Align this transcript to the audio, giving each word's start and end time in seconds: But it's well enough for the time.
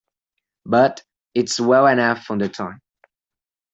But 0.65 1.03
it's 1.35 1.59
well 1.59 1.85
enough 1.85 2.23
for 2.23 2.35
the 2.35 2.49
time. 2.49 2.81